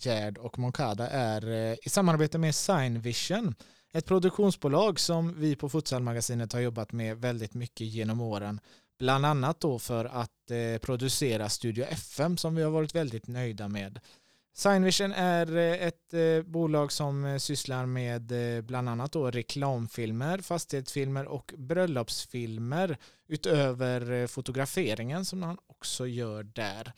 [0.00, 3.54] Gerd och Moncada är eh, i samarbete med Signvision,
[3.92, 8.60] ett produktionsbolag som vi på Futsalmagasinet har jobbat med väldigt mycket genom åren.
[8.98, 13.68] Bland annat då för att eh, producera Studio FM som vi har varit väldigt nöjda
[13.68, 14.00] med.
[14.54, 18.32] Signvision är eh, ett bolag som sysslar med
[18.64, 22.96] bland annat då reklamfilmer, fastighetsfilmer och bröllopsfilmer
[23.28, 26.92] utöver fotograferingen som han också gör där.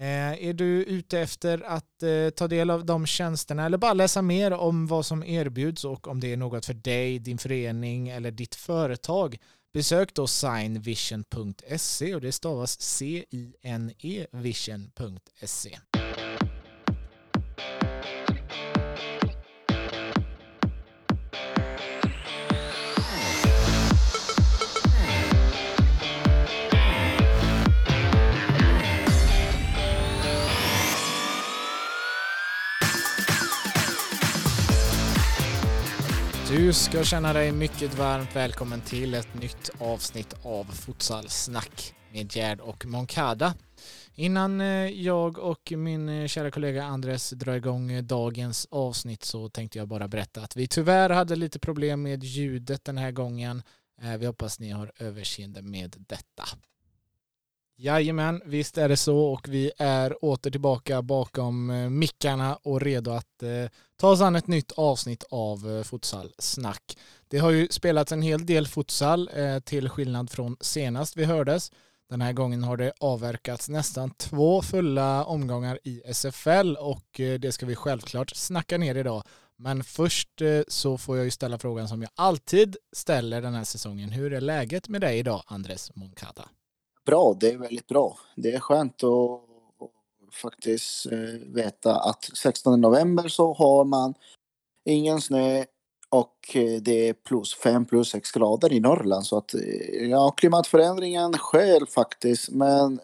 [0.00, 4.22] Eh, är du ute efter att eh, ta del av de tjänsterna eller bara läsa
[4.22, 8.30] mer om vad som erbjuds och om det är något för dig, din förening eller
[8.30, 9.38] ditt företag
[9.72, 15.78] besök då signvision.se och det stavas C-I-N-E vision.se.
[36.50, 42.60] Du ska känna dig mycket varmt välkommen till ett nytt avsnitt av Futsalsnack med Gerd
[42.60, 43.54] och Moncada.
[44.14, 49.48] Innan eh, jag och min eh, kära kollega Andres drar igång eh, dagens avsnitt så
[49.48, 53.62] tänkte jag bara berätta att vi tyvärr hade lite problem med ljudet den här gången.
[54.18, 56.44] Vi hoppas ni har överseende med detta.
[57.80, 63.10] Jajamän, visst är det så och vi är åter tillbaka bakom eh, mickarna och redo
[63.10, 66.98] att eh, ta oss an ett nytt avsnitt av eh, Futsal Snack.
[67.28, 71.72] Det har ju spelats en hel del futsal eh, till skillnad från senast vi hördes.
[72.10, 77.52] Den här gången har det avverkats nästan två fulla omgångar i SFL och eh, det
[77.52, 79.22] ska vi självklart snacka ner idag.
[79.56, 83.64] Men först eh, så får jag ju ställa frågan som jag alltid ställer den här
[83.64, 84.10] säsongen.
[84.10, 86.48] Hur är läget med dig idag, Andres Moncada?
[87.08, 87.36] Bra.
[87.40, 88.18] Det är väldigt bra.
[88.36, 89.40] Det är skönt att
[90.32, 94.14] faktiskt eh, veta att 16 november så har man
[94.84, 95.64] ingen snö
[96.08, 100.30] och eh, det är plus 5 plus 6 grader i Norrland så att eh, ja,
[100.30, 103.00] klimatförändringen sker faktiskt men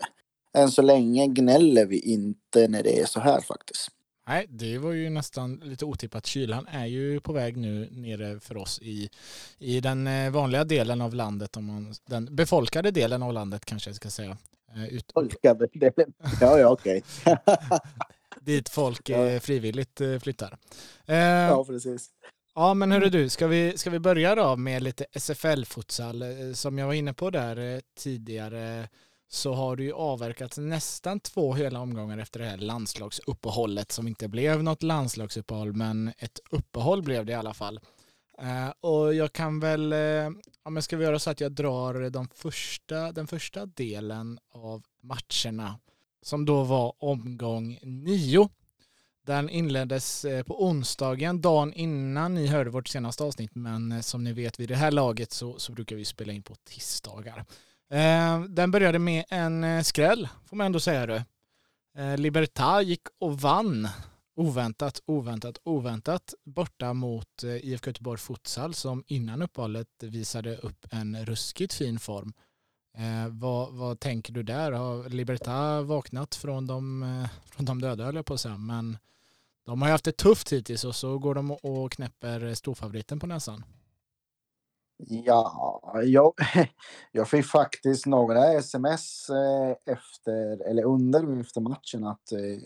[0.54, 3.88] än så länge gnäller vi inte när det är så här faktiskt.
[4.26, 6.26] Nej, det var ju nästan lite otippat.
[6.26, 9.10] Kylan är ju på väg nu nere för oss i,
[9.58, 13.90] i den eh, vanliga delen av landet, om man, den befolkade delen av landet kanske
[13.90, 14.36] jag ska säga.
[14.74, 15.06] Eh, ut...
[15.06, 16.12] Befolkade delen?
[16.40, 17.02] Ja, ja, okej.
[18.40, 19.40] Dit folk ja.
[19.40, 20.58] frivilligt eh, flyttar.
[21.06, 22.10] Ja, precis.
[22.54, 26.54] Ja, men hörru du, ska vi, ska vi börja då med lite SFL-futsal?
[26.54, 28.88] Som jag var inne på där tidigare
[29.28, 34.28] så har det ju avverkats nästan två hela omgångar efter det här landslagsuppehållet som inte
[34.28, 37.80] blev något landslagsuppehåll men ett uppehåll blev det i alla fall.
[38.42, 40.32] Uh, och jag kan väl, eh, uh,
[40.64, 44.82] ja, men ska vi göra så att jag drar de första, den första delen av
[45.02, 45.78] matcherna
[46.22, 48.48] som då var omgång nio.
[49.26, 54.32] Den inleddes uh, på onsdagen, dagen innan ni hörde vårt senaste avsnitt, men som ni
[54.32, 57.44] vet vid det här laget så, så brukar vi spela in på tisdagar.
[57.94, 61.24] Eh, den började med en eh, skräll, får man ändå säga det.
[61.98, 63.88] Eh, Libertad gick och vann
[64.36, 71.26] oväntat, oväntat, oväntat borta mot eh, IFK Göteborg Futsal som innan uppehållet visade upp en
[71.26, 72.32] ruskigt fin form.
[72.96, 74.72] Eh, vad, vad, tänker du där?
[74.72, 78.98] Har Liberta vaknat från de, eh, från de döda höll jag på att säga, men
[79.66, 83.26] de har ju haft det tufft hittills och så går de och knäpper storfavoriten på
[83.26, 83.64] näsan.
[84.96, 86.32] Ja, jag,
[87.12, 92.58] jag fick faktiskt några sms eh, efter, eller under efter matchen att, eh,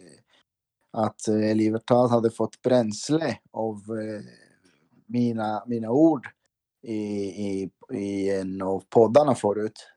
[0.92, 3.76] att eh, Libertad hade fått bränsle av
[5.06, 6.28] mina, mina ord
[6.82, 9.88] i, i, i en av poddarna förut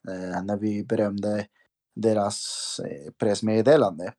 [0.44, 1.48] när vi berömde
[1.96, 2.80] deras
[3.20, 4.14] pressmeddelande.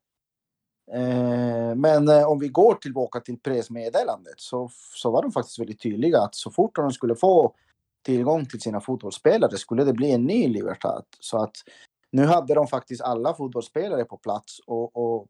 [1.75, 6.35] Men om vi går tillbaka till pressmeddelandet så, så var de faktiskt väldigt tydliga att
[6.35, 7.55] så fort de skulle få
[8.03, 11.03] tillgång till sina fotbollsspelare skulle det bli en ny Libertad.
[11.19, 11.55] Så att
[12.11, 15.27] nu hade de faktiskt alla fotbollsspelare på plats och, och,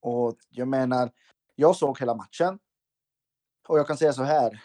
[0.00, 1.10] och jag menar,
[1.54, 2.58] jag såg hela matchen
[3.68, 4.62] och jag kan säga så här.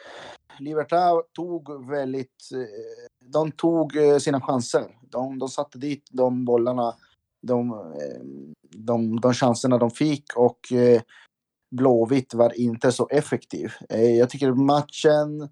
[0.60, 4.98] Libertad tog väldigt, eh, de tog eh, sina chanser.
[5.02, 6.96] De, de satte dit de bollarna,
[7.42, 8.22] de, eh,
[8.70, 10.60] de, de chanserna de fick och
[11.76, 13.72] Blåvitt var inte så effektiv.
[13.90, 15.50] Jag tycker matchen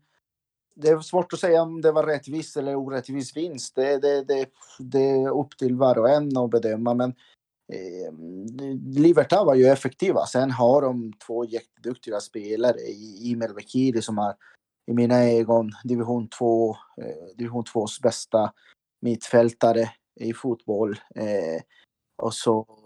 [0.82, 3.76] det är svårt att säga om det var rättvis eller orättvis vinst.
[3.76, 4.50] Det, det, det,
[4.80, 6.94] det är upp till var och en att bedöma.
[6.94, 7.10] Men
[7.74, 8.14] eh,
[9.00, 10.26] Libertad var ju effektiva.
[10.26, 14.34] Sen har de två jätteduktiga spelare i Imel Bekiri som är
[14.92, 16.70] i mina ögon division 2,
[17.02, 18.54] eh, division 2s bästa
[19.02, 19.90] mittfältare
[20.20, 21.00] i fotboll.
[21.16, 21.62] Eh,
[22.22, 22.79] och så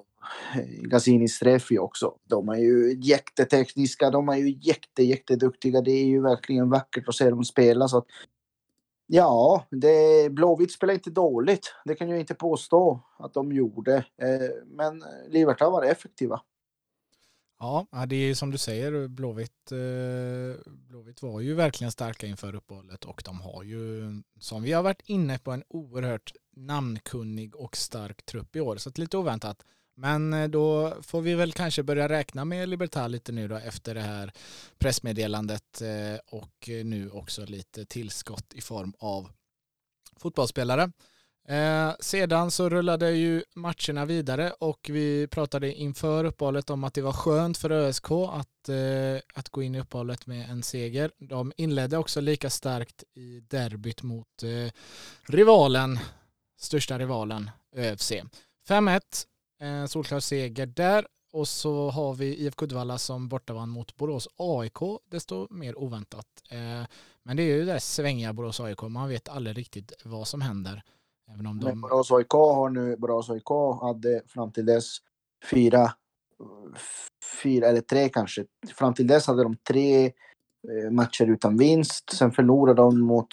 [0.65, 2.13] Gazzini Streffi också.
[2.23, 5.81] De är ju jättetekniska, de är ju jätte, jätteduktiga.
[5.81, 7.87] Det är ju verkligen vackert att se dem spela.
[7.87, 8.05] Så att,
[9.07, 11.73] ja, det, Blåvitt spelar inte dåligt.
[11.85, 13.95] Det kan jag inte påstå att de gjorde.
[13.97, 16.41] Eh, men Libertad var effektiva.
[17.63, 23.05] Ja, det är som du säger, Blåvitt, eh, Blåvitt var ju verkligen starka inför uppehållet
[23.05, 28.25] och de har ju, som vi har varit inne på, en oerhört namnkunnig och stark
[28.25, 28.77] trupp i år.
[28.77, 29.65] Så lite oväntat.
[29.95, 33.95] Men eh, då får vi väl kanske börja räkna med Libertad lite nu då efter
[33.95, 34.31] det här
[34.77, 39.29] pressmeddelandet eh, och eh, nu också lite tillskott i form av
[40.17, 40.91] fotbollsspelare.
[41.47, 47.01] Eh, sedan så rullade ju matcherna vidare och vi pratade inför uppehållet om att det
[47.01, 51.11] var skönt för ÖSK att, eh, att gå in i uppehållet med en seger.
[51.17, 54.71] De inledde också lika starkt i derbyt mot eh,
[55.23, 55.99] rivalen,
[56.59, 58.11] största rivalen ÖFC.
[58.67, 59.01] 5-1,
[59.63, 64.79] eh, solklar seger där och så har vi IFK Uddevalla som bortavann mot Borås AIK,
[65.05, 66.27] desto mer oväntat.
[66.49, 66.87] Eh,
[67.23, 70.83] men det är ju det svängiga Borås AIK, man vet aldrig riktigt vad som händer.
[71.33, 71.65] Även om de...
[71.65, 73.49] Men Borås AIK har nu, Borås AIK
[73.81, 74.97] hade fram till dess
[75.51, 75.91] fyra,
[77.43, 78.45] fyra eller tre kanske.
[78.75, 82.09] Fram till dess hade de tre eh, matcher utan vinst.
[82.13, 83.27] Sen förlorade de mot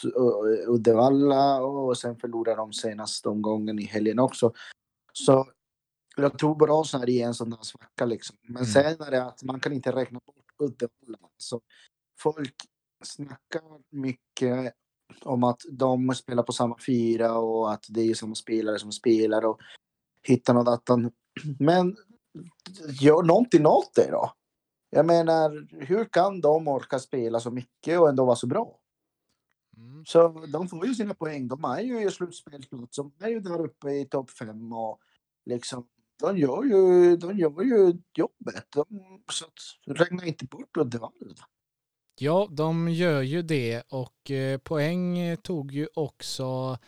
[0.66, 4.52] Uddevalla och sen förlorade de senast omgången i helgen också.
[5.12, 5.46] Så
[6.16, 8.36] jag tror Borås är i en sån där svacka liksom.
[8.42, 8.66] Men mm.
[8.66, 11.28] sen är det att man kan inte räkna bort Uddevalla.
[11.36, 11.60] Så
[12.18, 12.54] folk
[13.04, 14.74] snackar mycket
[15.22, 19.44] om att de spelar på samma fyra och att det är samma spelare som spelar
[19.44, 19.60] och
[20.22, 21.12] hittar något attan.
[21.58, 21.96] Men
[23.00, 24.32] gör någonting åt det då.
[24.90, 28.76] Jag menar, hur kan de orka spela så mycket och ändå vara så bra?
[29.76, 30.04] Mm.
[30.06, 31.48] Så de får ju sina poäng.
[31.48, 32.96] De är ju i slutspelsplats.
[32.96, 35.00] De är ju där uppe i topp fem och
[35.46, 35.86] liksom
[36.20, 38.66] de gör ju, de gör ju jobbet.
[38.74, 38.86] De,
[39.32, 41.46] så att, räkna inte bort Uddevalla.
[42.18, 46.78] Ja, de gör ju det och eh, poäng tog ju också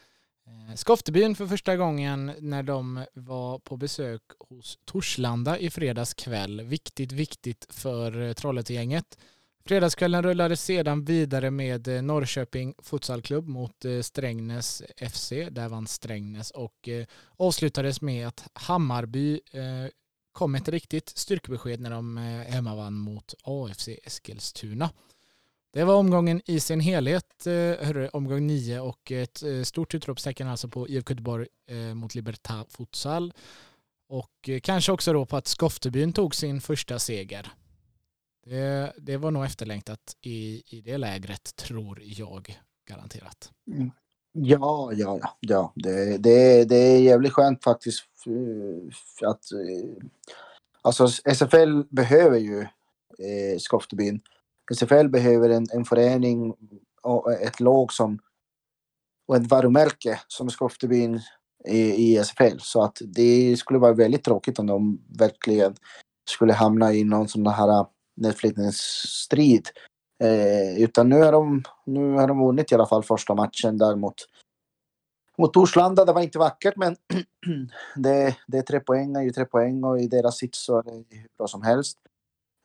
[0.47, 6.61] eh, Skoftebyn för första gången när de var på besök hos Torslanda i fredags kväll.
[6.61, 9.19] Viktigt, viktigt för eh, Trollhättegänget.
[9.65, 15.33] Fredagskvällen rullade sedan vidare med eh, Norrköping futsalklubb mot eh, Strängnäs FC.
[15.51, 17.07] Där vann Strängnäs och eh,
[17.37, 19.41] avslutades med att Hammarby
[20.33, 22.17] kom ett riktigt styrkebesked när de
[22.49, 24.91] hemmavann mot AFC Eskilstuna.
[25.73, 27.43] Det var omgången i sin helhet,
[27.81, 31.47] hörru, omgång nio och ett stort utropstecken alltså på IFK Göteborg
[31.95, 33.33] mot Libertad Futsal.
[34.09, 37.53] Och kanske också då på att Skoftebyn tog sin första seger.
[38.45, 42.59] Det, det var nog efterlängtat i, i det lägret, tror jag,
[42.89, 43.51] garanterat.
[43.67, 43.91] Mm.
[44.33, 45.73] Ja, ja, ja, ja.
[45.75, 50.07] Det, det, det är jävligt skönt faktiskt eh, att eh,
[50.83, 52.61] alltså SFL behöver ju
[53.19, 54.21] eh, Skoftebyn
[54.73, 56.55] SFL behöver en, en förening
[57.03, 58.19] och ett lag som
[59.27, 61.21] och ett varumärke som Skoftebyn
[61.69, 62.59] i, i SFL.
[62.59, 65.75] Så att det skulle vara väldigt tråkigt om de verkligen
[66.31, 69.69] skulle hamna i någon sån här nedflyttningsstrid.
[70.23, 73.97] Eh, utan nu har, de, nu har de vunnit i alla fall första matchen där
[73.97, 74.15] mot,
[75.39, 76.05] mot Torslanda.
[76.05, 76.97] Det var inte vackert men
[77.97, 80.83] det, det är tre poäng, är ju tre poäng och i deras sits så är
[80.83, 81.99] det hur bra som helst.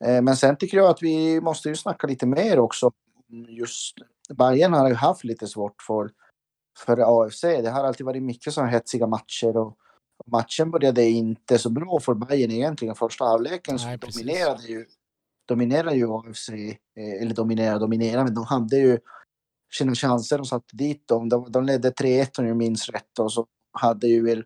[0.06, 2.92] Eh, men sen tycker jag att vi måste ju snacka lite mer också.
[3.50, 3.96] Just
[4.30, 6.12] Bayern har ju haft lite svårt för,
[6.86, 7.42] för AFC.
[7.42, 9.78] Det har alltid varit mycket sådana hetsiga matcher och
[10.26, 12.96] matchen började inte så bra för Bayern egentligen.
[12.96, 14.86] Första halvleken så dominerade ju,
[15.48, 19.00] dominerade ju AFC, eh, eller dominerade, dominerade, men de hade ju
[19.74, 21.30] sina chanser och satte dit dem.
[21.30, 24.44] De, de ledde 3-1 om jag minns rätt och så hade ju väl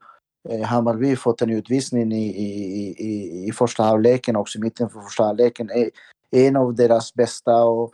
[0.50, 5.02] Eh, Hammarby fått en utvisning i, i, i, i första halvleken också, i mitten för
[5.02, 5.70] första halvleken.
[6.32, 7.94] En av deras bästa och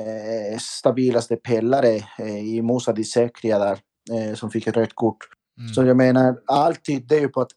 [0.00, 3.78] eh, stabilaste pelare eh, i Musa Disekria där,
[4.12, 5.18] eh, som fick ett rött kort.
[5.58, 5.74] Mm.
[5.74, 7.50] Så jag menar, allt tydde ju på att,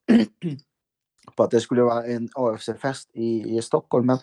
[1.36, 4.06] på att det skulle vara en AFC-fest i, i Stockholm.
[4.06, 4.18] Men,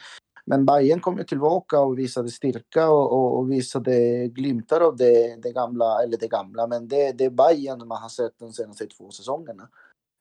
[0.48, 5.36] men Bayern kom ju tillbaka och visade styrka och, och, och visade glimtar av det,
[5.42, 9.10] det gamla, eller det gamla, men det, det Bayern man har sett de senaste två
[9.10, 9.68] säsongerna.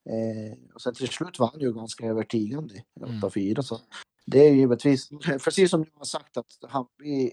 [0.10, 3.52] Eh, och sen till slut var han ju ganska övertygande, 8-4.
[3.52, 3.64] Mm.
[3.64, 3.80] Så
[4.26, 5.10] det är givetvis,
[5.44, 7.32] precis som jag har sagt, att Hammarby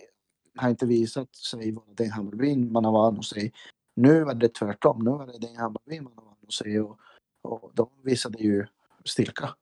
[0.56, 3.50] har inte visat sig vara den Hammarby man har vant att se.
[3.94, 6.98] Nu är det tvärtom, nu är det den Hammarby man har vant att se och,
[7.42, 8.66] och de visade ju
[9.04, 9.54] styrka,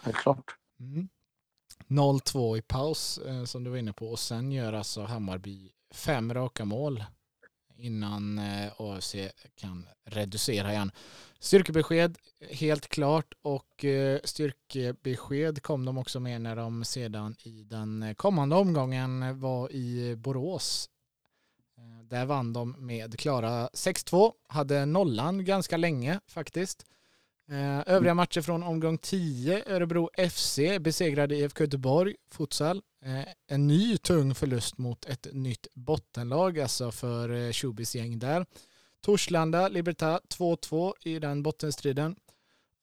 [0.00, 0.56] helt klart.
[0.80, 1.08] Mm.
[1.88, 6.34] 0-2 i paus eh, som du var inne på och sen gör alltså Hammarby fem
[6.34, 7.04] raka mål
[7.78, 9.14] innan eh, AFC
[9.54, 10.90] kan reducera igen.
[11.40, 12.18] Styrkebesked
[12.50, 18.56] helt klart och eh, styrkebesked kom de också med när de sedan i den kommande
[18.56, 20.90] omgången var i Borås.
[21.78, 26.86] Eh, där vann de med klara 6-2, hade nollan ganska länge faktiskt.
[27.50, 32.82] Eh, övriga matcher från omgång 10, Örebro FC besegrade IFK Göteborg, futsal.
[33.04, 38.46] Eh, en ny tung förlust mot ett nytt bottenlag, alltså för eh, Tjubis gäng där.
[39.00, 42.16] Torslanda, Libertad 2-2 i den bottenstriden.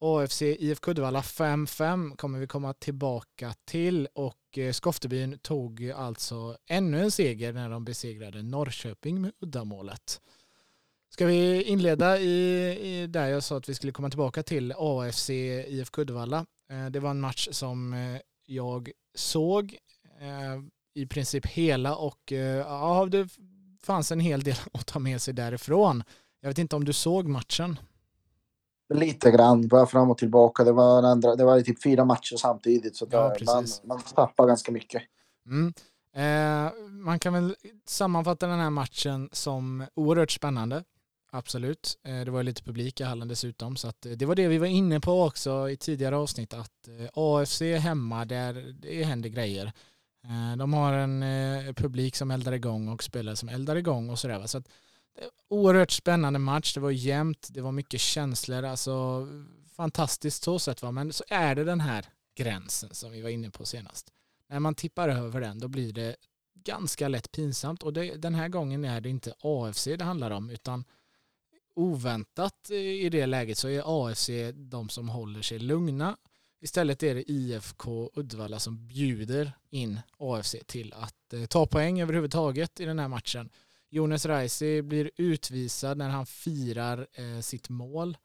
[0.00, 7.10] AFC IFK Uddevalla 5-5 kommer vi komma tillbaka till och Skoftebyn tog alltså ännu en
[7.10, 10.20] seger när de besegrade Norrköping med uddamålet.
[11.08, 15.30] Ska vi inleda i, i där jag sa att vi skulle komma tillbaka till AFC
[15.30, 16.46] IFK Uddevalla.
[16.70, 19.76] Eh, det var en match som eh, jag såg
[20.94, 23.28] i princip hela och ja, det
[23.82, 26.02] fanns en hel del att ta med sig därifrån.
[26.40, 27.78] Jag vet inte om du såg matchen?
[28.94, 30.64] Lite grann, bara fram och tillbaka.
[30.64, 34.72] Det var, andra, det var typ fyra matcher samtidigt så ja, man, man tappar ganska
[34.72, 35.02] mycket.
[35.46, 35.72] Mm.
[36.14, 40.84] Eh, man kan väl sammanfatta den här matchen som oerhört spännande.
[41.30, 41.98] Absolut.
[42.04, 43.76] Eh, det var lite publik i hallen dessutom.
[43.76, 46.54] Så att, eh, det var det vi var inne på också i tidigare avsnitt.
[46.54, 49.72] Att eh, AFC hemma, där det händer grejer.
[50.58, 54.46] De har en publik som eldar igång och spelare som eldar igång och sådär.
[54.46, 54.68] Så att,
[55.48, 56.74] oerhört spännande match.
[56.74, 58.64] Det var jämnt, det var mycket känslor.
[58.64, 59.26] Alltså,
[59.76, 60.82] fantastiskt så sett.
[60.82, 60.90] va.
[60.90, 62.06] Men så är det den här
[62.36, 64.12] gränsen som vi var inne på senast.
[64.48, 66.16] När man tippar över den då blir det
[66.54, 70.50] ganska lätt pinsamt och det, den här gången är det inte AFC det handlar om
[70.50, 70.84] utan
[71.76, 76.16] oväntat i det läget så är AFC de som håller sig lugna
[76.60, 82.80] Istället är det IFK Uddevalla som bjuder in AFC till att eh, ta poäng överhuvudtaget
[82.80, 83.50] i den här matchen.
[83.90, 88.16] Jonas Raisi blir utvisad när han firar eh, sitt mål.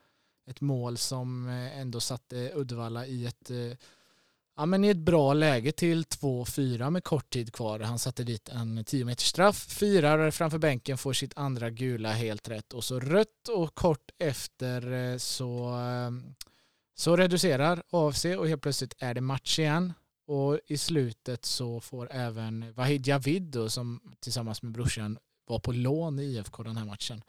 [0.48, 3.51] Ett mål som eh, ändå satte Uddevalla i ett,
[4.58, 7.79] ja, men i ett bra läge till 2-4 med kort tid kvar.
[7.79, 12.50] Han satte dit en 10 meters straff, firar framför bänken, får sitt andra gula helt
[12.50, 16.36] rätt och så rött och kort efter eh, så ehm,
[16.96, 19.93] så reducerar AFC och helt plötsligt är det match igen.
[20.25, 25.72] Och i slutet så får även Vahid Javid då, som tillsammans med brorsan var på
[25.72, 27.24] lån i IFK den här matchen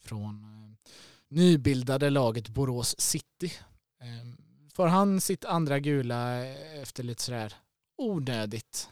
[0.00, 0.90] från eh,
[1.28, 3.52] nybildade laget Borås City.
[4.00, 4.47] Ehm,
[4.78, 6.46] Får han sitt andra gula
[6.82, 7.54] efter lite sådär
[7.96, 8.90] onödigt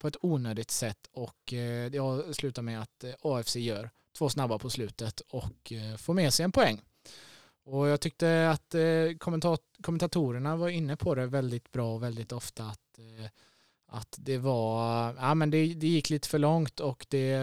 [0.00, 4.28] på ett onödigt sätt och eh, det jag slutar med att eh, AFC gör två
[4.28, 6.80] snabba på slutet och eh, får med sig en poäng.
[7.64, 8.74] Och jag tyckte att
[9.82, 12.98] kommentatorerna var inne på det väldigt bra och väldigt ofta att,
[13.86, 17.38] att det var, ja men det, det gick lite för långt och det,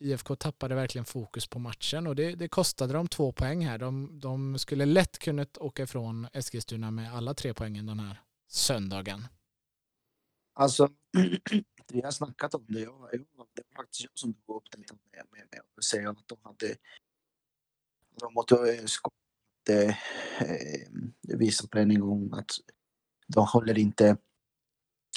[0.00, 3.78] IFK tappade verkligen fokus på matchen och det, det kostade dem två poäng här.
[3.78, 9.24] De, de skulle lätt kunnat åka ifrån Eskilstuna med alla tre poängen den här söndagen.
[10.54, 10.88] Alltså,
[11.92, 12.80] vi har snackat om det.
[12.80, 13.20] Jag, jag,
[13.54, 16.38] det var faktiskt jag som tog upp det med, med, med att säga att de
[16.42, 16.76] hade
[18.20, 18.84] de måste eh,
[19.68, 19.94] eh,
[20.40, 22.50] eh, visat på en gång att
[23.26, 24.16] de håller inte,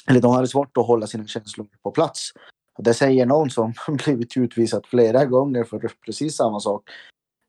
[0.06, 2.32] eller de hade svårt att hålla sina känslor på plats.
[2.78, 6.90] Och det säger någon som blivit utvisad flera gånger för precis samma sak.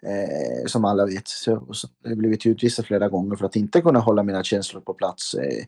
[0.05, 1.27] Eh, som alla vet.
[1.27, 4.81] Så, så jag har blivit utvisad flera gånger för att inte kunna hålla mina känslor
[4.81, 5.33] på plats.
[5.33, 5.65] Eh,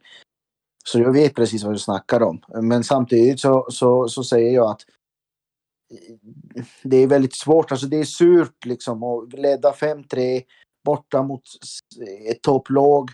[0.85, 2.41] så jag vet precis vad du snackar om.
[2.61, 4.81] Men samtidigt så, så, så säger jag att
[5.91, 10.43] eh, det är väldigt svårt, alltså det är surt liksom att leda 5-3
[10.85, 11.43] borta mot
[12.29, 13.09] ett topplag.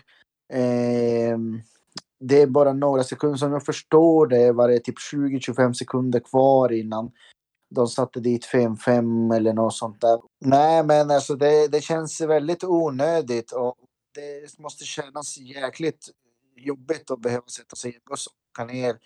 [0.52, 1.38] Eh,
[2.20, 6.72] det är bara några sekunder, som jag förstår det var det typ 20-25 sekunder kvar
[6.72, 7.10] innan
[7.74, 10.20] de satte dit 5-5 eller något sånt där.
[10.40, 13.74] Nej, men alltså det, det känns väldigt onödigt och
[14.14, 16.10] det måste kännas jäkligt
[16.56, 18.96] jobbigt att behöva sätta sig i en buss och åka ner,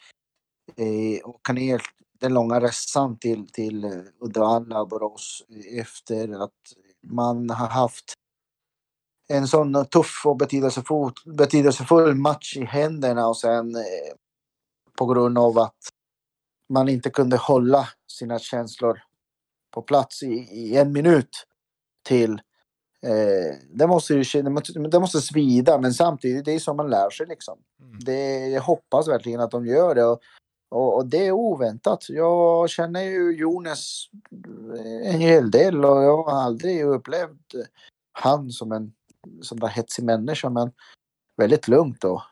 [0.76, 1.82] eh, åka ner
[2.20, 5.44] den långa resan till, till Uddevalla och Borås
[5.80, 6.58] efter att
[7.02, 8.14] man har haft
[9.28, 14.14] en sån tuff och betydelsefull, betydelsefull match i händerna och sen eh,
[14.98, 15.78] på grund av att
[16.68, 18.98] man inte kunde hålla sina känslor
[19.74, 21.46] på plats i, i en minut
[22.04, 22.32] till.
[23.02, 24.42] Eh, det, måste ju,
[24.90, 27.58] det måste svida men samtidigt det är som man lär sig liksom.
[27.82, 27.98] Mm.
[28.00, 30.04] Det, jag hoppas verkligen att de gör det.
[30.04, 30.20] Och,
[30.70, 32.08] och, och, det är oväntat.
[32.08, 34.10] Jag känner ju Jonas
[35.04, 37.54] en hel del och jag har aldrig upplevt
[38.12, 38.92] han som en
[39.42, 40.72] sån där hetsig människa men
[41.36, 42.22] väldigt lugnt och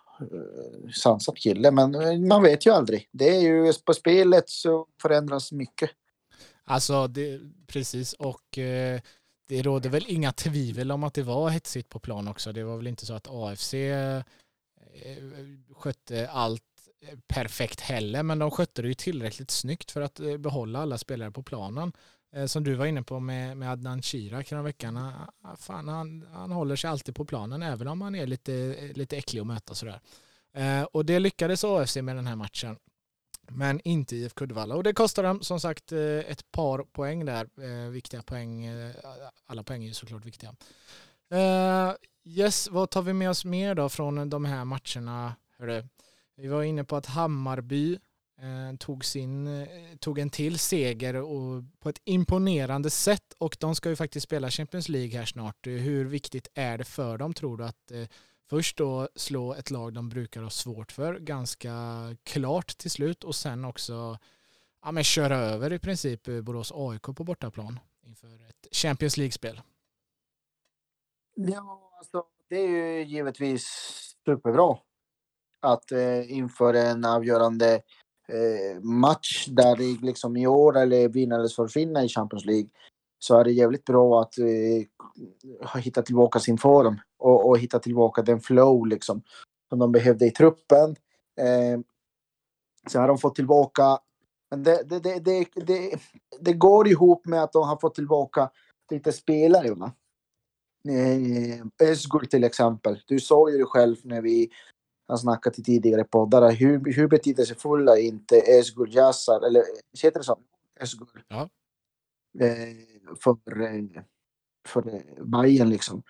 [0.85, 1.71] sansat sansad kille.
[1.71, 3.09] Men eh, man vet ju aldrig.
[3.12, 5.90] Det är ju på spelet så förändras mycket.
[6.64, 8.12] Alltså, det, precis.
[8.12, 9.00] Och eh,
[9.49, 12.52] det råder väl inga tvivel om att det var hetsigt på plan också.
[12.52, 14.23] Det var väl inte så att AFC eh,
[15.75, 16.62] skötte allt
[17.00, 21.31] eh, perfekt heller, men de skötte det ju tillräckligt snyggt för att behålla alla spelare
[21.31, 21.93] på planen.
[22.37, 24.97] Eh, som du var inne på med, med Adnan Shirak den veckan.
[24.97, 29.16] Ah, fan, han, han håller sig alltid på planen även om han är lite, lite
[29.16, 30.00] äcklig att möta sådär.
[30.55, 32.76] Eh, och det lyckades AFC med den här matchen.
[33.49, 34.75] Men inte IFK Uddevalla.
[34.75, 37.49] Och det kostar dem som sagt eh, ett par poäng där.
[37.62, 38.66] Eh, viktiga poäng.
[39.47, 40.55] Alla poäng är ju såklart viktiga.
[42.25, 45.35] Yes, vad tar vi med oss mer då från de här matcherna?
[45.59, 45.85] Hörru?
[46.37, 47.99] Vi var inne på att Hammarby
[48.38, 53.75] Eh, tog, sin, eh, tog en till seger och på ett imponerande sätt och de
[53.75, 55.66] ska ju faktiskt spela Champions League här snart.
[55.66, 57.93] Eh, hur viktigt är det för dem tror du att
[58.49, 61.73] först då slå ett lag de brukar ha svårt för ganska
[62.23, 64.19] klart till slut och sen också
[64.83, 69.61] ja, men köra över i princip Borås AIK på bortaplan inför ett Champions League-spel?
[71.35, 73.66] Ja, alltså det är ju givetvis
[74.25, 74.78] superbra
[75.61, 77.83] att eh, inför en avgörande
[78.28, 82.68] eh, match där det liksom i år eller vinnades för försvinna i Champions League
[83.18, 87.78] så är det jävligt bra att eh, ha hittat tillbaka sin form och, och hitta
[87.78, 89.23] tillbaka den flow liksom
[89.68, 90.90] som de behövde i truppen.
[91.40, 91.80] Eh,
[92.90, 93.99] sen har de fått tillbaka,
[94.50, 95.99] men det, det, det, det, det,
[96.40, 98.50] det går ihop med att de har fått tillbaka
[98.90, 99.75] lite spelare.
[99.75, 99.92] Va?
[100.88, 103.02] Eh, Özgur till exempel.
[103.06, 104.50] Du såg ju det själv när vi
[105.08, 106.52] har snackat i tidigare poddar.
[106.52, 109.62] Hur, hur betydelsefulla är inte Özgur Yassar, eller
[110.02, 110.38] heter det så?
[110.80, 111.25] Özgur?
[111.28, 111.48] Ja.
[112.40, 114.02] Eh, för, eh,
[114.68, 116.02] för eh, Bayern liksom.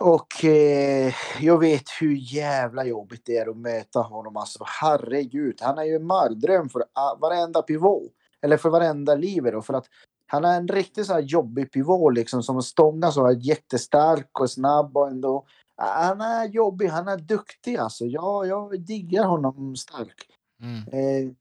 [0.00, 4.36] Och eh, jag vet hur jävla jobbigt det är att möta honom.
[4.36, 6.84] Alltså herregud, han är ju en mardröm för
[7.20, 8.12] varenda pivot.
[8.42, 9.62] Eller för varenda livero.
[9.62, 9.86] För att
[10.26, 14.50] han är en riktigt så här jobbig pivot liksom som stångar så här jättestark och
[14.50, 15.46] snabb och ändå
[15.76, 18.04] han är jobbig, han är duktig alltså.
[18.04, 20.30] Jag, jag diggar honom starkt.
[20.62, 20.82] Mm.
[20.88, 21.32] Eh,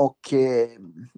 [0.00, 0.68] och eh,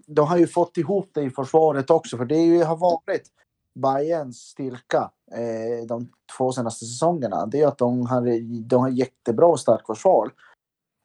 [0.06, 3.30] de har ju fått ihop det i försvaret också, för det ju, har varit
[3.74, 7.46] Bayerns styrka eh, de två senaste säsongerna.
[7.46, 10.30] Det är att de har, de har jättebra och starkt försvar.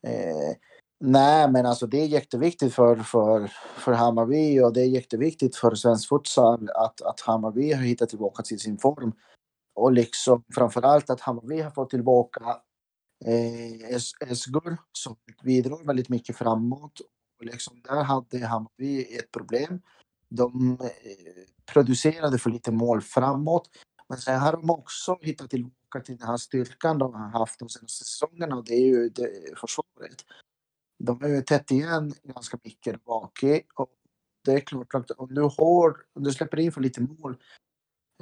[0.08, 0.56] Eh,
[1.00, 5.76] nej, men alltså det är jätteviktigt för, för, för Hammarby och det är jätteviktigt för
[5.76, 9.14] svensk futsal att, att Hammarby har hittat tillbaka till sin form
[9.78, 12.62] och liksom framförallt att Hammarby har fått tillbaka
[13.26, 17.00] eh, Esgur som bidrog väldigt mycket framåt.
[17.40, 19.82] Och liksom där hade Hammarby ett problem.
[20.30, 23.70] De eh, producerade för lite mål framåt.
[24.10, 27.70] Men sen har de också hittat tillbaka till den här styrkan de har haft de
[27.70, 30.26] senaste säsongerna och det är ju det, försvaret.
[31.00, 33.40] De har ju tätt igen ganska mycket bak
[33.76, 33.92] och
[34.46, 37.38] det är klart att om du, har, om du släpper in för lite mål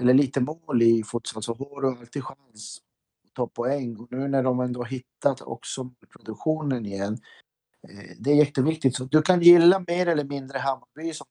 [0.02, 2.82] eller lite mål i futsal så har du alltid chans
[3.26, 3.98] att ta poäng.
[3.98, 7.18] Och nu när de ändå hittat också produktionen igen.
[7.88, 8.96] Eh, det är jätteviktigt.
[8.96, 11.28] Så du kan gilla mer eller mindre Hammarby som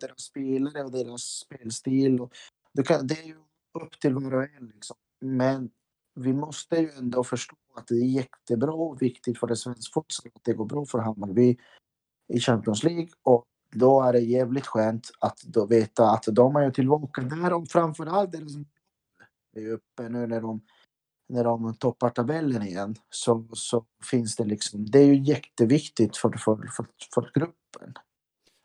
[0.00, 2.20] deras spelare och deras spelstil.
[2.20, 2.32] Och
[2.72, 3.36] du kan, det är ju
[3.80, 4.96] upp till var och en liksom.
[5.20, 5.70] Men
[6.14, 10.32] vi måste ju ändå förstå att det är jättebra och viktigt för det svenska futsal
[10.34, 11.56] att det går bra för Hammarby
[12.28, 16.70] i Champions League och då är det jävligt skönt att då veta att de är
[16.70, 18.52] tillbaka där och framförallt deras
[19.56, 20.60] är uppe nu när de
[21.28, 26.30] när de toppar tabellen igen så, så finns det liksom, det är ju jätteviktigt för,
[26.30, 27.94] för, för, för gruppen.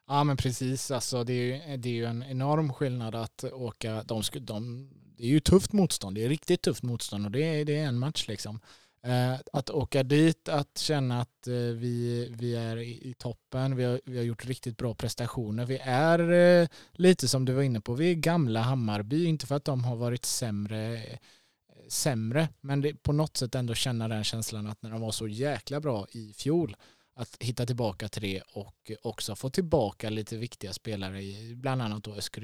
[0.07, 4.03] Ja men precis, alltså det är ju, det är ju en enorm skillnad att åka,
[4.03, 7.65] de, de, det är ju tufft motstånd, det är riktigt tufft motstånd och det är,
[7.65, 8.59] det är en match liksom.
[9.07, 14.01] Eh, att åka dit, att känna att eh, vi, vi är i, toppen, vi har,
[14.05, 15.65] vi har gjort riktigt bra prestationer.
[15.65, 19.55] Vi är eh, lite som du var inne på, vi är gamla Hammarby, inte för
[19.55, 21.01] att de har varit sämre,
[21.87, 25.27] sämre men det, på något sätt ändå känna den känslan att när de var så
[25.27, 26.75] jäkla bra i fjol,
[27.15, 31.21] att hitta tillbaka till det och också få tillbaka lite viktiga spelare,
[31.55, 32.43] bland annat då Özgür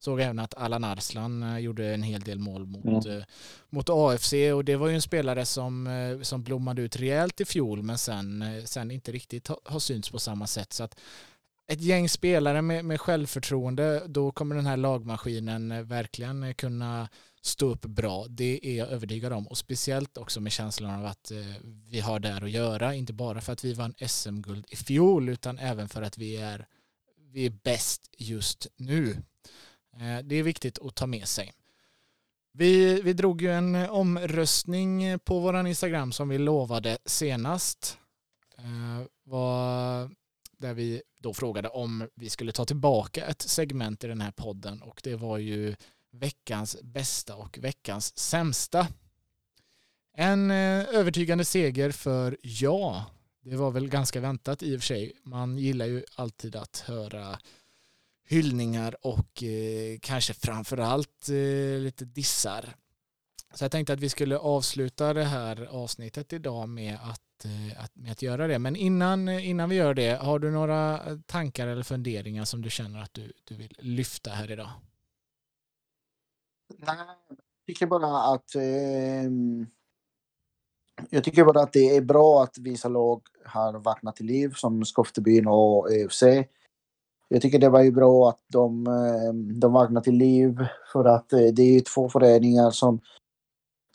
[0.00, 3.22] Såg även att Allan Arslan eh, gjorde en hel del mål mot, mm.
[3.70, 7.44] mot AFC och det var ju en spelare som, eh, som blommade ut rejält i
[7.44, 10.72] fjol men sen, sen inte riktigt har, har synts på samma sätt.
[10.72, 11.00] Så att
[11.66, 17.08] ett gäng spelare med, med självförtroende, då kommer den här lagmaskinen verkligen kunna
[17.42, 18.26] stå upp bra.
[18.28, 21.32] Det är jag övertygad om och speciellt också med känslan av att
[21.90, 25.58] vi har där att göra, inte bara för att vi vann SM-guld i fjol utan
[25.58, 26.66] även för att vi är,
[27.32, 29.16] vi är bäst just nu.
[29.96, 31.52] Eh, det är viktigt att ta med sig.
[32.52, 37.98] Vi, vi drog ju en omröstning på vår Instagram som vi lovade senast.
[38.58, 40.10] Eh, var,
[40.58, 44.82] där vi då frågade om vi skulle ta tillbaka ett segment i den här podden
[44.82, 45.76] och det var ju
[46.12, 48.86] veckans bästa och veckans sämsta.
[50.16, 53.04] En eh, övertygande seger för ja.
[53.42, 55.12] Det var väl ganska väntat i och för sig.
[55.22, 57.38] Man gillar ju alltid att höra
[58.30, 62.74] hyllningar och eh, kanske framförallt eh, lite dissar.
[63.54, 67.96] Så jag tänkte att vi skulle avsluta det här avsnittet idag med att, eh, att,
[67.96, 68.58] med att göra det.
[68.58, 73.02] Men innan, innan vi gör det, har du några tankar eller funderingar som du känner
[73.02, 74.70] att du, du vill lyfta här idag?
[76.78, 76.96] Nej,
[77.66, 79.30] jag tycker bara att eh,
[81.10, 84.84] jag tycker bara att det är bra att vissa lag har vaknat till liv som
[84.84, 86.22] Skoftebyn och EFC.
[87.32, 91.32] Jag tycker det var ju bra att de, eh, de vaknade till liv för att
[91.32, 93.00] eh, det är ju två föreningar som,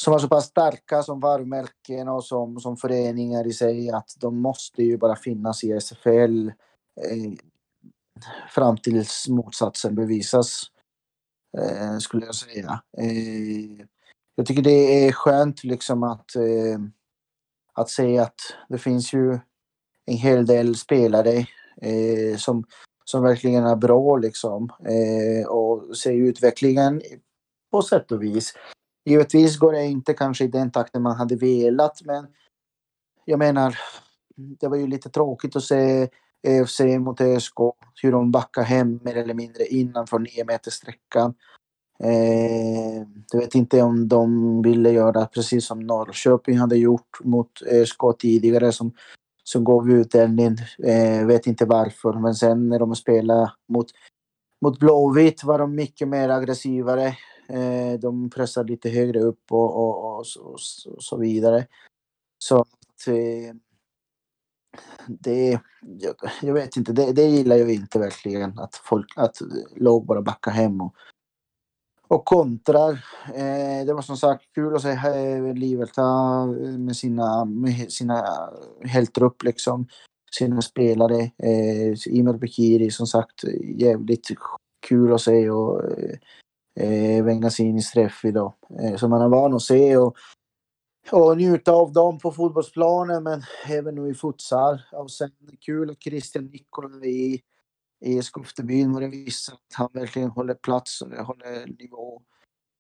[0.02, 4.42] som var så pass starka som varumärken och som, som föreningar i sig att de
[4.42, 7.34] måste ju bara finnas i SFL eh,
[8.50, 10.64] fram tills motsatsen bevisas.
[11.58, 12.82] Eh, skulle jag säga.
[12.98, 13.86] Eh,
[14.36, 16.80] jag tycker det är skönt liksom att, eh,
[17.74, 19.40] att se att det finns ju
[20.06, 21.48] en hel del spelare
[21.82, 22.64] eh, som,
[23.06, 24.70] som verkligen är bra liksom.
[24.80, 27.02] Eh, och se utvecklingen
[27.72, 28.54] på sätt och vis.
[29.06, 32.28] Givetvis går det inte kanske i den takten man hade velat men
[33.26, 33.78] jag menar
[34.36, 36.10] det var ju lite tråkigt att se
[36.48, 37.60] EFC mot ÖSK,
[38.02, 41.34] hur de backar hem mer eller mindre innanför 9 meters sträckan.
[42.04, 42.96] Eh,
[43.32, 48.72] jag vet inte om de ville göra precis som Norrköping hade gjort mot ÖSK tidigare
[48.72, 48.92] som,
[49.48, 50.58] så gav utdelning.
[50.84, 53.88] Eh, vet inte varför, men sen när de spelade mot,
[54.62, 57.08] mot Blåvitt var de mycket mer aggressivare.
[57.50, 60.42] Eh, de pressade lite högre upp och, och, och, så,
[60.96, 61.68] och så, vidare.
[62.38, 63.56] Så att, eh,
[65.08, 69.38] det, jag, jag, vet inte, det, det gillar jag inte verkligen att folk, att
[69.76, 70.96] lag bara backar hem och,
[72.08, 72.92] och kontrar.
[73.36, 74.96] Eh, det var som sagt kul att se
[75.54, 76.46] Liverta
[76.78, 78.50] med sina, med sina
[78.84, 79.88] helt liksom.
[80.32, 81.22] Sina spelare.
[81.22, 83.44] Eh, Imel Bekiri som sagt
[83.78, 84.28] jävligt
[84.88, 85.82] kul att se och
[86.80, 88.54] eh, Vengasinis träff idag.
[88.80, 90.16] Eh, som man är van att se och,
[91.12, 94.82] och njuta av dem på fotbollsplanen men även nu i futsal.
[94.92, 95.32] Och sen
[95.66, 97.42] kul att Christian Nikola i
[98.02, 102.22] i Skoftebyn var det vissa att han verkligen håller plats och håller nivå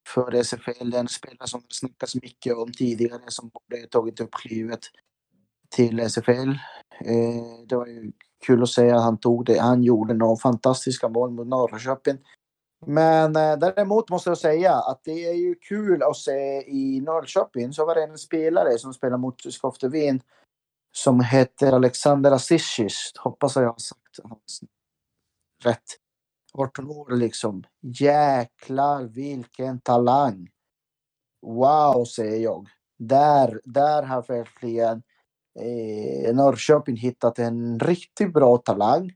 [0.07, 0.93] för SFL.
[0.93, 4.79] En spelare som det snackats mycket om tidigare som borde tagit upp klivet
[5.69, 6.49] till SFL.
[7.05, 8.11] Eh, det var ju
[8.45, 9.59] kul att se att han tog det.
[9.59, 12.17] Han gjorde några fantastiska mål mot Norrköping.
[12.85, 17.73] Men eh, däremot måste jag säga att det är ju kul att se i Norrköping
[17.73, 20.21] så var det en spelare som spelade mot Skoftebyn
[20.95, 23.11] som heter Alexander Asishis.
[23.17, 24.61] Hoppas jag har sagt hans
[25.63, 25.83] rätt.
[26.53, 27.63] 18 år liksom.
[27.81, 30.49] Jäklar vilken talang.
[31.41, 32.67] Wow säger jag.
[32.99, 35.03] Där, där har verkligen
[35.59, 39.11] eh, Norrköping hittat en riktigt bra talang.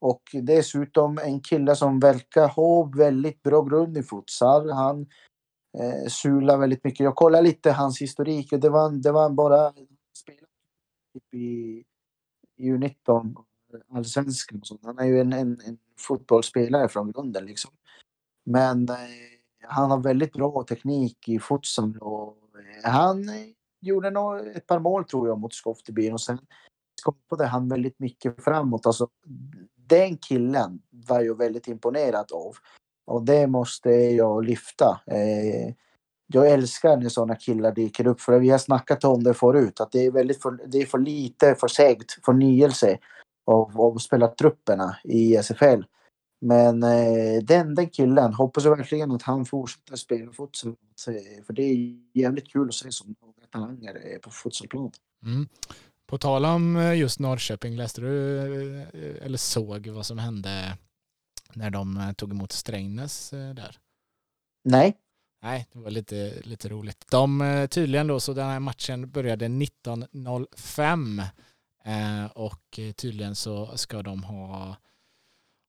[0.00, 4.70] Och dessutom en kille som verkar ha väldigt bra grund i futsal.
[4.70, 5.06] Han
[5.78, 7.04] eh, sular väldigt mycket.
[7.04, 9.72] Jag kollar lite hans historik och det var, det var bara
[11.32, 11.84] i
[12.60, 13.34] U19
[13.88, 14.84] allsvenskan och sånt.
[14.84, 17.70] Han är ju en, en, en fotbollsspelare från grunden liksom.
[18.44, 18.96] Men eh,
[19.62, 22.36] han har väldigt bra teknik i futsal och
[22.84, 23.46] eh, han eh,
[23.80, 26.38] gjorde nog ett par mål tror jag mot Skoftebyn och sen
[27.00, 28.86] skapade han väldigt mycket framåt.
[28.86, 29.08] Alltså,
[29.74, 32.56] den killen var jag väldigt imponerad av.
[33.06, 35.00] Och det måste jag lyfta.
[35.06, 35.74] Eh,
[36.26, 39.92] jag älskar när sådana killar dyker upp för vi har snackat om det förut att
[39.92, 42.98] det är väldigt för, det är för lite för segt förnyelse
[43.46, 45.82] av, av spelartrupperna i SFL.
[46.40, 50.76] Men eh, den, den killen, hoppas jag verkligen att han fortsätter spela futsal.
[51.46, 54.90] För det är jävligt kul att se som några talanger på futsalplan.
[55.24, 55.48] Mm.
[56.06, 60.78] På tal om eh, just Norrköping, läste du eh, eller såg vad som hände
[61.54, 63.78] när de eh, tog emot Strängnäs där?
[64.64, 64.96] Nej.
[65.42, 67.06] Nej, det var lite, lite roligt.
[67.10, 71.26] De tydligen då, så den här matchen började 19.05 Eh,
[71.86, 74.76] Eh, och tydligen så ska de ha,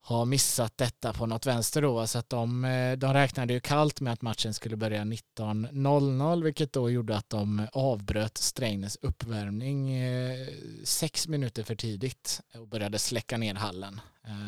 [0.04, 2.08] ha missat detta på något vänster då.
[2.08, 6.74] Så att de, eh, de räknade ju kallt med att matchen skulle börja 19.00 vilket
[6.74, 10.48] då gjorde att de avbröt Strängnäs uppvärmning eh,
[10.84, 14.02] sex minuter för tidigt och började släcka ner hallen.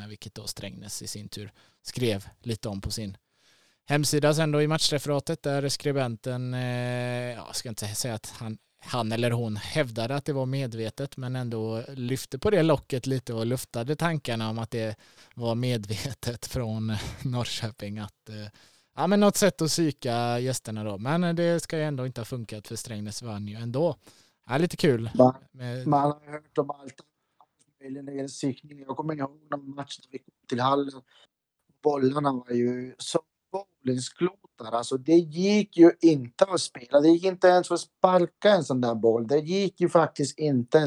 [0.07, 1.51] Vilket då Strängnäs i sin tur
[1.81, 3.17] skrev lite om på sin
[3.85, 6.53] hemsida sen då i matchreferatet där skribenten,
[7.33, 11.35] jag ska inte säga att han han eller hon hävdade att det var medvetet men
[11.35, 14.95] ändå lyfte på det locket lite och luftade tankarna om att det
[15.35, 16.87] var medvetet från
[17.23, 18.47] Norrköping att eh,
[18.95, 20.97] ja, men något sätt att psyka gästerna då.
[20.97, 23.95] Men det ska ju ändå inte ha funkat för Strängnäs vann ju ändå.
[24.47, 25.09] Ja, lite kul.
[25.15, 25.35] Man,
[25.85, 27.01] man har hört om allt
[27.81, 28.79] möjligt när det gäller psykning.
[28.79, 31.01] Jag kommer ihåg någon match när vi kom till hallen.
[31.83, 34.71] Bollarna var ju så bowlingsklotar.
[34.71, 36.99] Alltså det gick ju inte att spela.
[36.99, 39.27] Det gick inte ens att sparka en sån där boll.
[39.27, 40.79] Det gick ju faktiskt inte.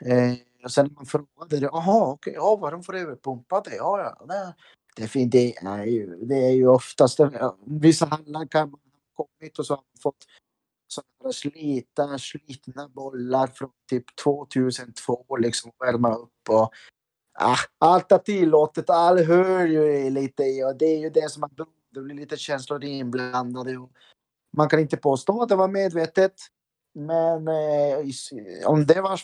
[0.00, 3.76] Eh, och sen när man frågade, jaha okej, okay, ja, var de får överpumpade.
[3.76, 4.54] Ja, ja.
[4.96, 7.20] Det, det, det, är ju, det är ju oftast,
[7.66, 8.80] vissa handlar kan man
[9.16, 10.24] ha kommit och så har man fått
[10.88, 16.72] sådana slita, slitna bollar från typ 2002 liksom värma upp och
[17.38, 21.40] ah, allt är tillåtet, all hör ju lite i och det är ju det som
[21.40, 21.50] man
[21.94, 23.76] det blir lite känslor inblandade.
[23.76, 23.90] Och
[24.56, 26.34] man kan inte påstå att det var medvetet.
[26.94, 29.20] Men eh, om det var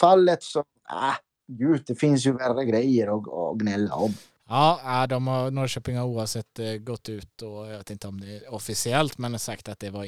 [0.00, 1.14] fallet så, ah,
[1.46, 4.14] gud, det finns ju värre grejer att, att gnälla om.
[4.48, 8.36] Ja, de har, Norrköping har oavsett eh, gått ut och jag vet inte om det
[8.36, 10.04] är officiellt men sagt att det var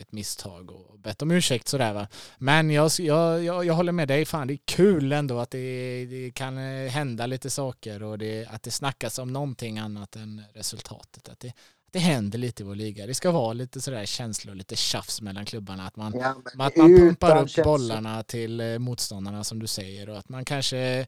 [0.00, 2.08] ett misstag och bett om ursäkt sådär va.
[2.38, 6.06] Men jag, jag, jag, jag håller med dig, fan det är kul ändå att det,
[6.06, 10.42] det kan eh, hända lite saker och det, att det snackas om någonting annat än
[10.54, 11.28] resultatet.
[11.28, 11.52] Att det,
[11.90, 13.06] det händer lite i vår liga.
[13.06, 15.86] Det ska vara lite sådär känslor, lite tjafs mellan klubbarna.
[15.86, 17.64] Att man, ja, att man pumpar upp känslor.
[17.64, 21.06] bollarna till eh, motståndarna som du säger och att man kanske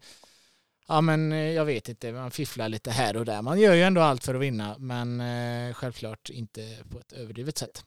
[0.89, 3.43] ja men eh, jag vet inte, man fifflar lite här och där.
[3.43, 7.59] Man gör ju ändå allt för att vinna, men eh, självklart inte på ett överdrivet
[7.59, 7.85] sätt.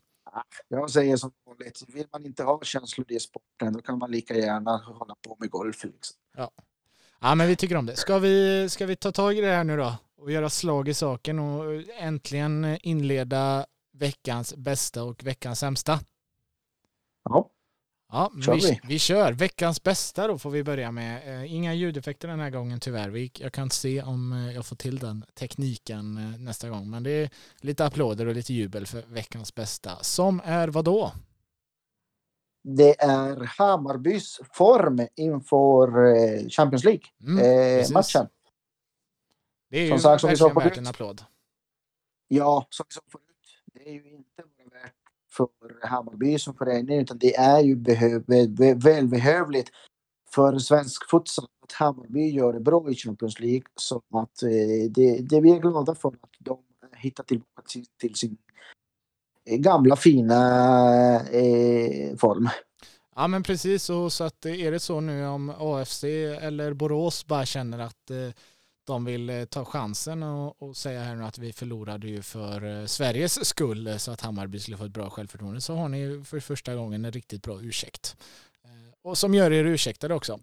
[0.68, 4.36] Jag säger som vanligt, vill man inte ha känslor i sporten då kan man lika
[4.36, 5.84] gärna hålla på med golf.
[5.84, 6.18] Liksom.
[6.38, 6.52] Ja.
[7.20, 7.96] ja, men vi tycker om det.
[7.96, 10.94] Ska vi, ska vi ta tag i det här nu då och göra slag i
[10.94, 16.00] saken och äntligen inleda veckans bästa och veckans sämsta?
[17.24, 17.52] Ja.
[18.18, 18.80] Ja, kör vi, vi.
[18.84, 19.32] vi kör.
[19.32, 21.42] Veckans bästa då får vi börja med.
[21.44, 23.30] Eh, inga ljudeffekter den här gången tyvärr.
[23.42, 26.90] Jag kan se om eh, jag får till den tekniken eh, nästa gång.
[26.90, 27.30] Men det är
[27.62, 30.04] lite applåder och lite jubel för veckans bästa.
[30.04, 31.12] Som är vad då?
[32.64, 35.90] Det är Hammarbys form inför
[36.50, 38.22] Champions League-matchen.
[38.22, 38.30] Mm,
[39.70, 41.24] det är ju som sagt, som verkligen värt en applåd.
[42.28, 43.24] Ja, som vi sa förut.
[43.74, 44.44] Det är ju inte
[45.38, 47.76] för Hammarby som förening utan det är ju
[48.76, 49.70] välbehövligt
[50.32, 53.66] för svensk futsal att Hammarby gör det bra i Champions League.
[53.76, 56.60] Så att eh, det, det vi är glada för att de
[56.96, 58.38] hittar tillbaka till, till sin
[59.46, 60.36] eh, gamla fina
[61.22, 62.50] eh, form.
[63.16, 66.04] Ja men precis och så att eh, är det så nu om AFC
[66.42, 68.34] eller Borås bara känner att eh,
[68.88, 72.82] de vill eh, ta chansen och, och, säga här nu att vi förlorade ju för
[72.82, 76.24] eh, Sveriges skull eh, så att Hammarby skulle få ett bra självförtroende så har ni
[76.26, 78.18] för första gången en riktigt bra ursäkt.
[79.02, 80.34] Och som gör er ursäktade också.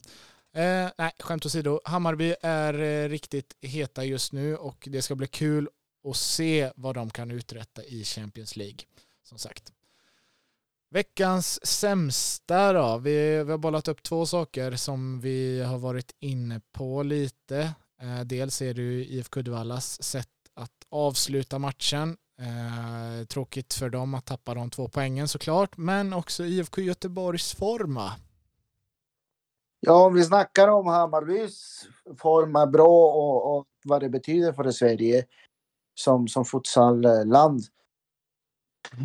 [0.54, 1.80] Eh, nej, skämt åsido.
[1.84, 5.68] Hammarby är riktigt heta just nu och det ska bli kul
[6.08, 8.78] att se vad de kan uträtta i Champions League.
[9.22, 9.72] Som sagt.
[10.90, 12.98] Veckans sämsta då.
[12.98, 17.74] Vi, vi har bollat upp två saker som vi har varit inne på lite.
[18.02, 22.16] Eh, dels är det ju IFK Uddevallas sätt att avsluta matchen.
[22.40, 28.12] Eh, tråkigt för dem att tappa de två poängen såklart, men också IFK Göteborgs forma.
[29.80, 31.86] Ja, om vi snackar om Hammarbys
[32.18, 35.24] form bra och, och, vad det betyder för Sverige
[35.94, 37.60] som, som futsalland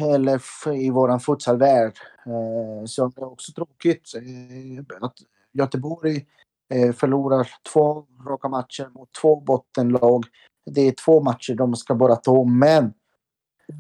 [0.02, 0.42] eller
[0.74, 5.16] i våran futsalvärld eh, så är det också tråkigt eh, att
[5.52, 6.26] Göteborg
[6.74, 10.26] Eh, förlorar två raka matcher mot två bottenlag.
[10.66, 12.94] Det är två matcher de ska bara ta, men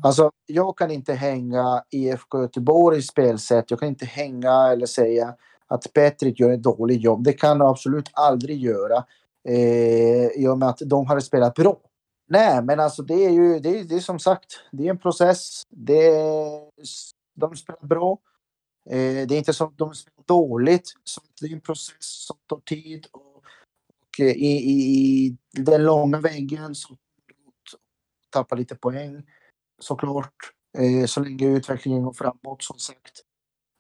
[0.04, 3.72] alltså, jag kan inte hänga IFK Göteborgs spelsätt.
[3.72, 5.36] Jag kan inte hänga eller säga
[5.68, 7.24] att Petrit gör ett dåligt jobb.
[7.24, 9.06] Det kan de absolut aldrig göra
[9.48, 11.78] eh, i och med att de har spelat bra.
[12.28, 14.98] Nej, men alltså det är ju det är, det är som sagt, det är en
[14.98, 15.64] process.
[15.70, 16.62] Det är,
[17.36, 18.18] de spelar bra.
[18.90, 22.60] Eh, det är inte som de spelar dåligt, så det är en process som tar
[22.60, 23.08] tid.
[23.12, 23.36] Och,
[24.02, 26.98] och eh, i, i, i, den långa väggen så
[28.30, 29.24] tappar lite poäng
[29.80, 30.36] såklart.
[30.78, 33.24] Eh, så länge utvecklingen går framåt som sagt.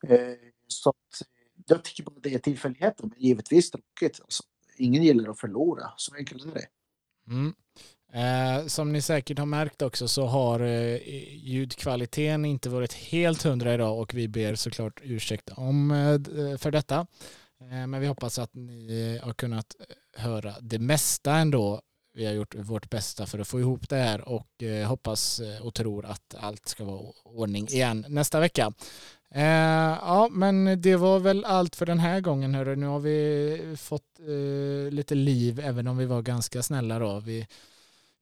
[0.07, 0.35] Eh,
[0.67, 1.27] så att, eh,
[1.67, 4.21] jag tycker bara det är tillfälligheter, men givetvis tråkigt.
[4.21, 4.43] Alltså,
[4.77, 6.67] ingen gillar att förlora, så enkelt är det.
[7.27, 7.53] Mm.
[8.13, 10.97] Eh, som ni säkert har märkt också så har eh,
[11.33, 16.71] ljudkvaliteten inte varit helt hundra idag och vi ber såklart ursäkt om, eh, eh för
[16.71, 17.07] detta.
[17.61, 21.81] Eh, men vi hoppas att ni eh, har kunnat eh, höra det mesta ändå.
[22.13, 25.73] Vi har gjort vårt bästa för att få ihop det här och eh, hoppas och
[25.73, 28.73] tror att allt ska vara ordning igen nästa vecka.
[29.31, 29.43] Eh,
[30.01, 32.55] ja, men det var väl allt för den här gången.
[32.55, 32.75] Hörru.
[32.75, 37.19] Nu har vi fått eh, lite liv, även om vi var ganska snälla då.
[37.19, 37.47] Vi,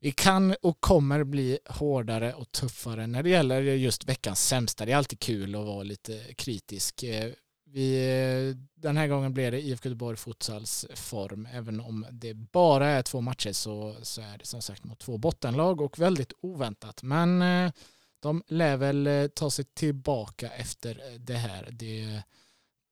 [0.08, 4.86] vi kan och kommer bli hårdare och tuffare när det gäller just veckans sämsta.
[4.86, 7.04] Det är alltid kul att vara lite kritisk.
[7.04, 7.32] Eh,
[7.66, 11.48] vi, den här gången blir det IFK Göteborg Futsals form.
[11.54, 15.18] Även om det bara är två matcher så, så är det som sagt mot två
[15.18, 17.04] bottenlag och väldigt oväntat.
[17.04, 17.72] Men eh,
[18.20, 21.70] de lär väl eh, ta sig tillbaka efter det här.
[21.72, 22.22] Det,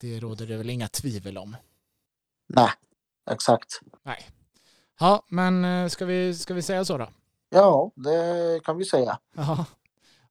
[0.01, 1.56] det råder det väl inga tvivel om.
[2.47, 2.71] Nej,
[3.32, 3.80] exakt.
[4.04, 4.30] Nej.
[4.99, 7.08] Ja, men ska vi, ska vi säga så då?
[7.49, 9.19] Ja, det kan vi säga.
[9.36, 9.65] Ja.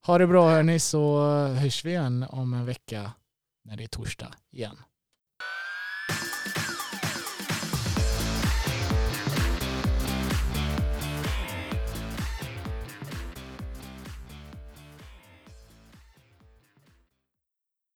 [0.05, 3.11] Ha det bra hörni så hörs vi igen om en vecka
[3.63, 4.77] när det är torsdag igen.